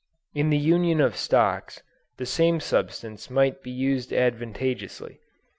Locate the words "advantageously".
4.11-5.19